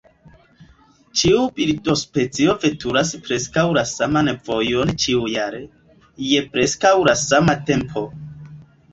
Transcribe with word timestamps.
Ĉiu 1.19 1.41
birdospecio 1.57 2.55
veturas 2.63 3.11
preskaŭ 3.27 3.65
la 3.79 3.83
saman 3.89 4.31
vojon 4.47 4.93
ĉiujare, 5.03 5.59
je 6.29 6.41
preskaŭ 6.55 6.95
la 7.09 7.15
sama 7.25 7.57
tempo. 7.69 8.03